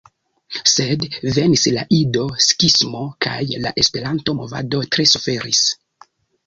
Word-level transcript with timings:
Sed 0.69 1.03
venis 1.35 1.65
la 1.75 1.83
Ido-skismo, 1.99 3.05
kaj 3.27 3.39
la 3.67 3.77
Esperanto-movado 3.85 4.85
tre 4.97 5.11
suferis. 5.15 5.67